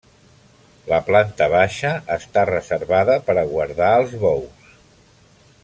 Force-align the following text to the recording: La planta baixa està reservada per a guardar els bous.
La 0.91 0.97
planta 1.09 1.47
baixa 1.55 1.91
està 2.15 2.45
reservada 2.51 3.19
per 3.29 3.37
a 3.41 3.45
guardar 3.53 3.91
els 4.01 4.17
bous. 4.25 4.69